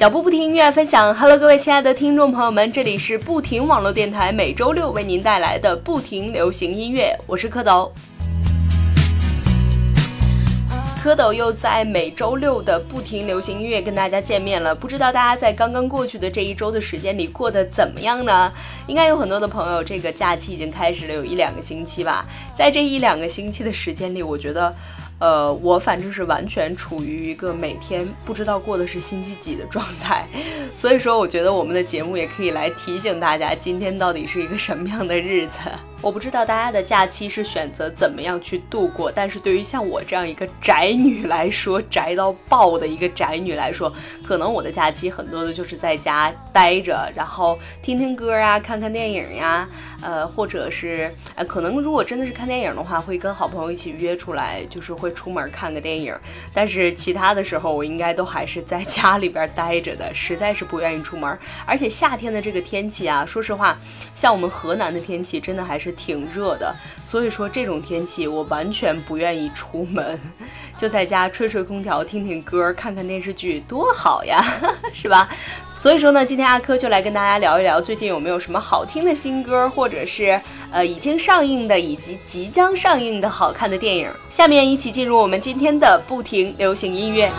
[0.00, 1.14] 脚步不停，音乐分享。
[1.14, 7.90] Hello，各位亲爱的听众朋友们，这里是不停网络电台，每周六为您带来的不停流行音乐，我是蝌蚪。
[11.04, 14.74] 蝌蚪又在每周六的不停流行音乐跟大家见面了。
[14.74, 18.50] 不知道大家在刚刚过去的这一周的时间里过得怎么样呢？
[18.86, 22.24] 应该有很多的朋友，这个假期已经开始了有一两个星期吧。
[22.56, 24.74] 在这一两个星期的时间里，我觉得。
[25.20, 30.26] 呃，我反正是完全处于一个每天不知道过的是星期几的状态，
[30.74, 35.52] 所以说我觉得我们的节目也可以来提醒大家，今天到底是一个什么样的日子。
[36.02, 43.92] 我不知道大家的假期是选择怎么样去度过，但是对于像我这样一个宅女来说，宅到爆的一个宅女来说，
[44.26, 49.68] 可能我的假期很多的就是在家待着，然后听听歌啊，看看电影呀，
[50.00, 56.16] 呃，或者是呃，可能如果真的是看电影的话，会跟好朋友一起约出来，就是会出门看个电影。
[56.54, 61.38] 但是其他的时候，我应该都还是在家里边待着的，实在是不愿意出门。
[61.66, 63.76] 而且夏天的这个天气啊，说实话，
[64.14, 65.89] 像我们河南的天气，真的还是。
[65.92, 66.74] 挺热的，
[67.04, 70.18] 所以说这种天气我完全不愿意出门，
[70.78, 74.44] 就在家吹吹空调、听听歌、看看电视剧，多好呀，
[74.94, 75.28] 是吧？
[75.82, 80.38] 所以说呢，今天阿珂就来跟大家聊一聊最近有没有什么好听的新歌，或者是
[80.70, 84.10] 呃已经上映的以及即将上映的好看的电影。
[84.28, 87.30] 下面一起进入我们今天的不停流行音乐。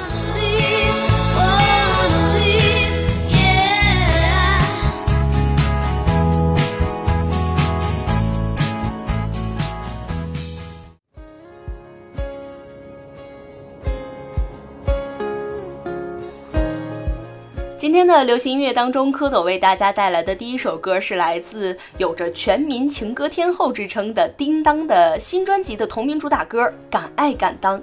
[17.81, 27.79] 今天的流行音乐当中，蝌蚪为大家带来的第一首歌是来自有着全民情歌天后之称的叮当的新专辑的同名主打歌《敢爱敢当》。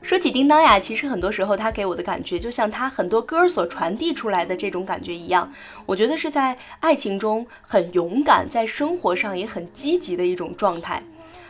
[0.00, 5.52] 说起叮当呀，其实很多时候他给我的感觉，就像他很多歌所传递出来的这种感觉一样，
[5.84, 11.02] 我觉得是在爱情中很勇敢，在生活上也很积极的一种状态。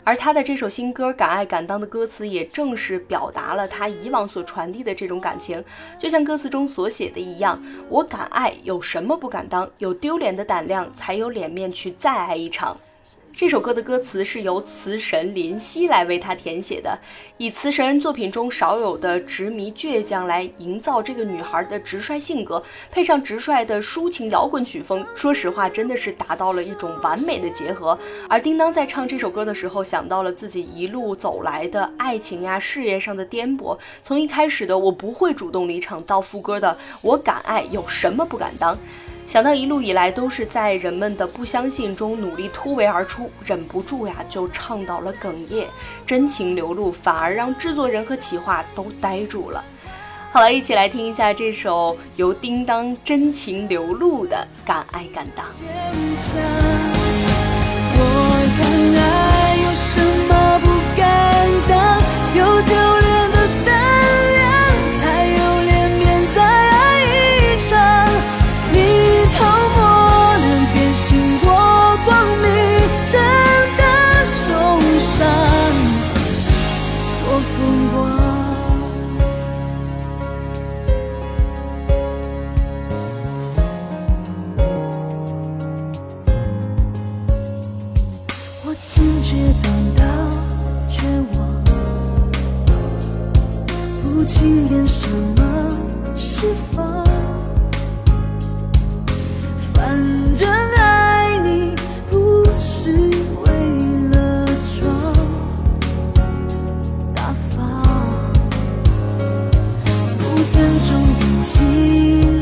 [0.07, 5.63] 而他的这首新歌《敢爱敢当》的歌词，也正是表达了他以往所传递的这种感情。
[5.99, 9.69] 就像歌词中所写的一样：“我敢爱，有什么不敢当？
[9.79, 12.77] 有丢脸的胆量，才有脸面去再爱一场。”
[13.39, 16.99] 这首歌的歌词是由词神林夕来为他填写的，
[17.37, 27.99] 以词神作品中少有的执迷倔强来营造这个女孩的直率性格，配上直率的抒情摇滚曲风，说实话，真的是达到了一种完美的结合。
[28.27, 38.79] 而叮当在唱这首歌的时候，想到了自己一路走来的爱情呀、事业上的颠簸，从一开始的我不会主动离场，到副歌的我敢爱，有什么不敢当。
[39.27, 45.67] 想到一路以来都是在人们的不相信中努力突围而出，忍不住呀就唱到了哽咽，
[46.07, 49.63] 真情流露，反而让制作人和企划都呆住了。
[50.33, 55.45] 好了，一起来听一下这首由叮当真情流露的《敢爱敢当》。
[110.47, 112.36] 三种感情。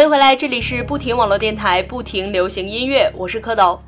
[0.00, 3.78] 欢迎回来，这里是不停网络电台，不停流行音乐，我是蝌蚪。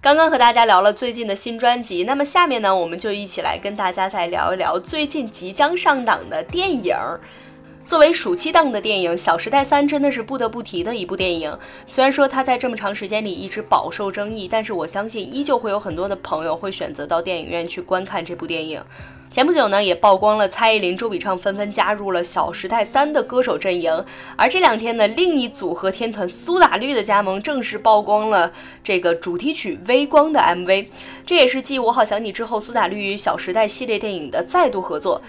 [0.00, 6.96] 刚刚和大家聊了最近的新专辑，那么下面呢，我们就一起来跟大家再聊一聊最近即将上档的电影。
[7.86, 11.56] 作为暑期档的电影，《小时代三》真的是不得不提的一部电影。
[11.86, 18.82] 虽然说它在这么长时间里一直饱受争议，但是我相信依旧会有很多的朋友会选择到电影院去观看这部电影。
[19.28, 24.04] 前不久呢，也曝光了蔡依林、周笔畅纷纷加入了《小时代三》的歌手阵营。
[24.34, 28.50] 而这两天呢，另一组合天团苏打绿的加盟正式曝光了
[28.82, 30.86] 这个主题曲《微光》的 MV。
[31.26, 35.20] 这也是继《我好想你》之后，苏打绿与《小时代》系列电影的再度合作。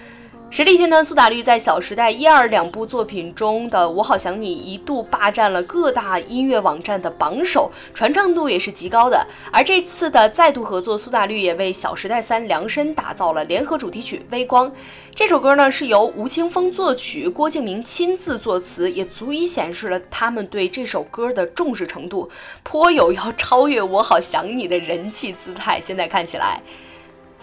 [0.50, 9.24] 实力天团苏打绿在《小时代》一二两部作品中的《我好想你》一度霸占了各大音乐网站的榜首，传唱度也是极高的。
[9.52, 14.70] 而这次的再度合作，苏打绿也为《小时代三》量身打造了联合主题曲《微光》。
[15.14, 22.28] 这首歌呢是由吴青峰作曲，郭敬明亲自作词，也足以显示了他们对这首歌的重视程度，
[22.62, 25.78] 颇有要超越《我好想你》的人气姿态。
[25.78, 26.62] 现在看起来。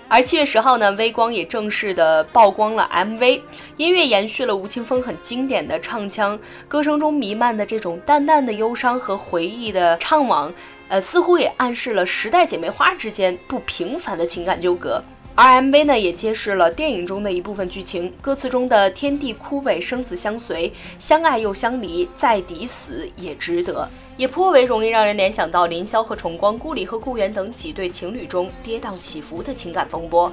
[0.07, 3.41] 而七月十号呢，微光也正式的曝光了 MV，
[3.77, 10.51] 音乐延续了吴青峰很经典的唱腔，歌声中弥漫的这种淡淡的忧伤和回忆的怅惘，
[10.89, 15.03] 呃，似乎也暗示了时代姐妹花之间不平凡的情感纠葛。
[15.33, 30.31] 而 MV 呢，也揭示了电影中的一部分剧情，歌词中的“天地枯萎，生死相随，相爱又相离，再抵死也值得”，也颇为容易让人联想到林萧和重光、顾里和顾源等几对情侣中跌宕起伏的情感风波。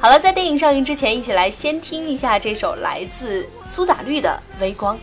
[0.00, 4.96] 好了，在电影上映之前，一起来先听一下这首来自苏打绿的《微光》。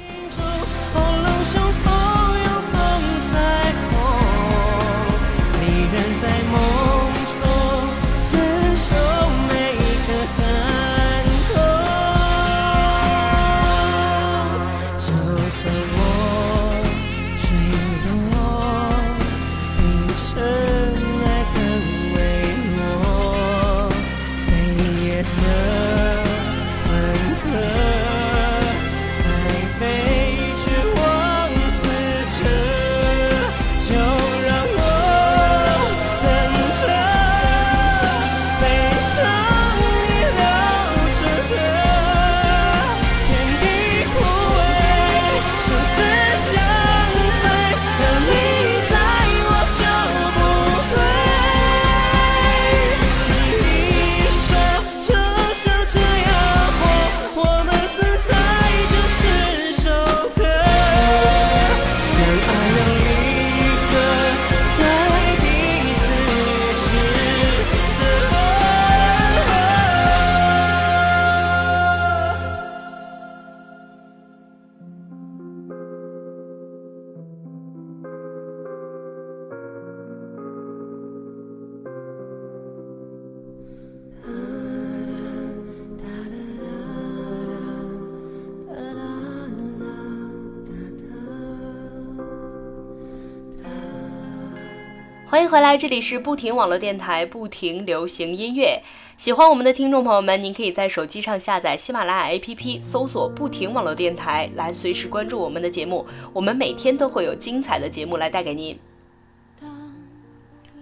[95.31, 98.83] 欢迎回来，这里是不停网络电台，不停流行音乐。
[99.15, 106.05] 喜欢我们的听众朋友们，您可以在手机上下载喜马拉雅 APP，搜索“不停网络电台”，来随时关注我们的节目。
[106.33, 108.77] 我们每天都会有精彩的节目来带给您。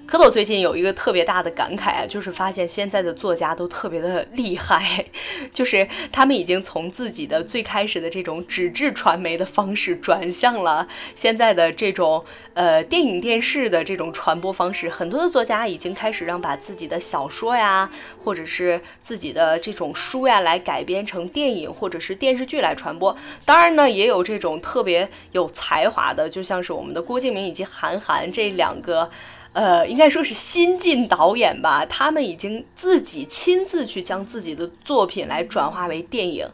[0.10, 5.06] 蝌蚪最近有一个特别大的感慨啊，就是发现现在的作家都特别的厉害，
[5.54, 12.26] 就是他们已经从自己的最开始的这种纸质传媒的方式，转向了现在的这种
[12.56, 14.90] 呃电影电视的这种传播方式。
[14.90, 17.88] 很多的作家已经开始让把自己的小说呀，
[18.24, 23.16] 或者是自己的这种书呀，来改编成电影或者是电视剧来传播。
[23.46, 29.08] 当然呢，也有这种特别有才华的，就像是我们的郭敬明以及韩寒这两个。
[29.54, 36.48] 呃，应该说是新晋导演吧，他们已经自己亲自去将自己的作品来转化为电影。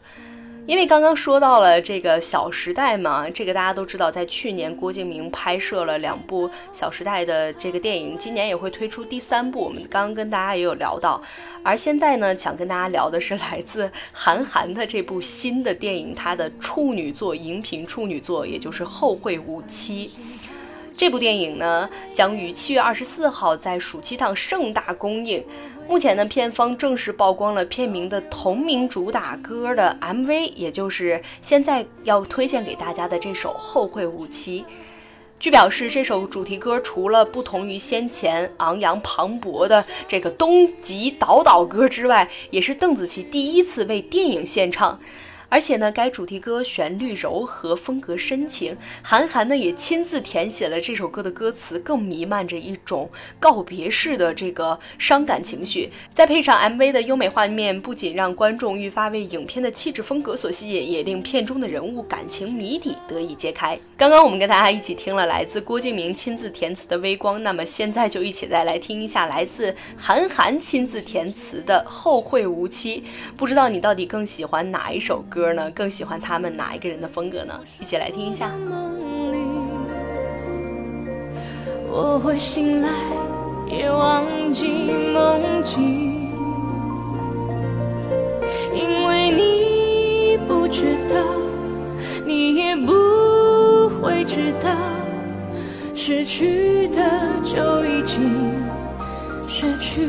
[0.66, 9.60] 因为刚刚说到了这个《小时代》嘛，这个大家都知道，在去年郭敬明拍摄了两部《小时代》的这个电影，今年也会推出第三部。
[9.60, 11.22] 我们刚刚跟大家也有聊到，
[11.62, 20.08] 而现在呢，想跟大家聊的是来自韩寒的这部新的电影，他的处女作、荧屏处女作，也就是《后会无期》。
[20.96, 25.44] 这部电影呢，将于七月二十四号在暑期档盛大公映。
[25.86, 34.62] 目前呢，片方正式曝光了片名的同名主打歌的 MV，也就是现在要推荐给大家的这首《后会无期》。
[35.38, 44.98] 据表示，这首主题歌除了不同于先前昂扬磅礴的这个东极岛岛歌之外，也是邓紫棋第一次为电影献唱。
[45.48, 48.76] 而且呢，该主题歌旋律柔和，风格深情。
[49.02, 55.90] 韩寒呢也亲自填写了这首歌的歌词，更弥漫着一种告别式的这个伤感情绪。
[56.12, 63.78] 再配上 MV 的优美画面，不仅让观众愈发为影片的气质风格所吸引，也令片中的人物感情谜底得以揭开。
[63.96, 73.04] 刚刚我们跟大家一起听了来自郭敬明亲自填词的《微光》，那么现在就一起再来听一下来自韩寒亲自填词的《后会无期》。
[73.36, 75.35] 不知道你到底更喜欢哪一首歌？
[75.36, 75.70] 歌呢？
[75.72, 77.60] 更喜欢他们哪一个人的风格呢？
[77.78, 78.50] 一起来听一下。
[81.88, 82.88] 我会醒来，
[83.68, 84.66] 也忘记
[85.12, 86.30] 梦境，
[88.74, 91.16] 因为你不知道，
[92.24, 94.70] 你也不会知道，
[95.94, 97.02] 失去的
[97.44, 98.54] 就已经
[99.46, 100.08] 失去。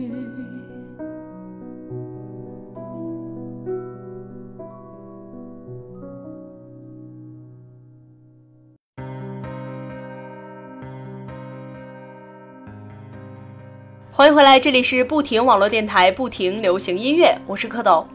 [14.21, 18.05] 欢迎回来，这里是不停网络电台，不停流行音乐，我是蝌蚪。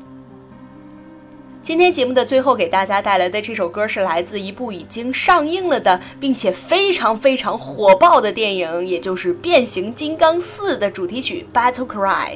[1.65, 12.35] 今天节目的最后，给大家带来的这首歌是来自一部已经上映了的，并且非常非常火爆的电影，也就是《变形金刚四》的主题曲《Battle Cry》。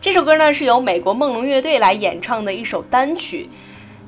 [0.00, 3.48] 这首歌呢是由美国梦龙乐队来演唱的一首单曲。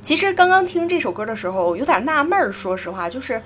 [0.03, 3.41] 其实刚刚听这首歌的时候，有点纳闷儿，说实话，就是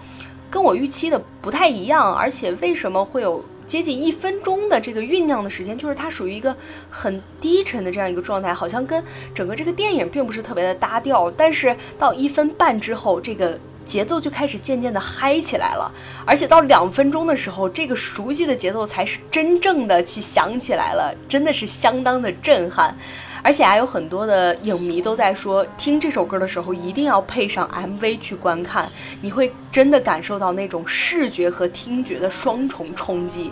[0.49, 3.45] 跟我预期的不太一样，而且为什么会有？
[3.71, 6.53] 接近一分钟的这个酝酿的时间，就是它属于一个
[6.89, 9.01] 很低沉的这样一个状态，好像跟
[9.33, 11.31] 整个这个电影并不是特别的搭调。
[11.31, 15.89] 但是到一分半之后，这个节奏就开始渐渐的嗨起来了，
[16.25, 22.93] 而且到两分钟的时候，这个熟悉的节奏才是真正的去响起来了，真的是相当的震撼。
[23.43, 28.87] 而且还有很多的影迷都在说，听这首歌的时候一定要配上 MV 去观看，
[29.21, 33.51] 你会真的感受到那种视觉和听觉的双重冲击。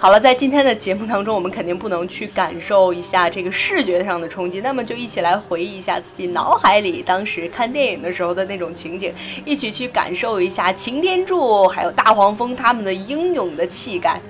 [0.00, 9.12] 好了，在今天的节目当中，我们肯定不能去感受一下这个视觉上的冲击，那么就一起来回忆一下自己脑海里当时看电影的时候的那种情景，
[9.44, 14.20] 一起去感受一下擎天柱还有大黄蜂他们的英勇的气概。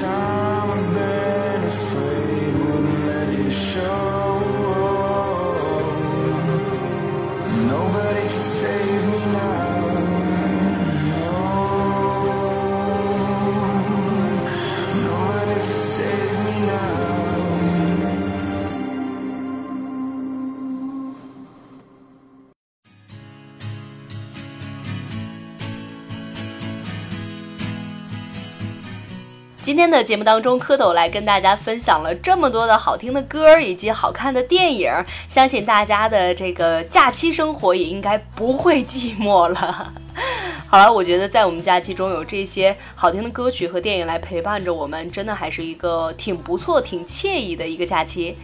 [0.00, 0.39] Time
[29.90, 34.92] 的节目当中，蝌蚪来跟大家分享了这么多的好听的歌以及好看的电影，
[35.28, 39.92] 相信大家的这个假期生活也应该不会寂寞了。
[40.68, 48.36] 好了，我觉得在我们假期中有这些好听的歌曲和电影来陪伴着我们，真的还是一个挺不错、挺惬意的一个假期。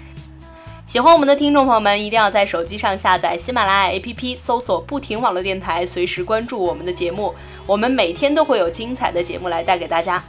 [0.86, 7.34] 喜欢我们的听众朋友们，一定要在手机上下载喜马拉雅 APP，搜索“不停网络电台”，随时关注我们的节目。
[7.66, 10.22] 我们每天都会有精彩的节目来带给大家。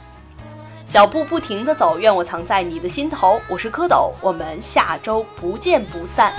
[0.90, 3.38] 脚步不停地走，愿我藏在你的心头。
[3.46, 6.32] 我是蝌蚪，我们下周不见不散。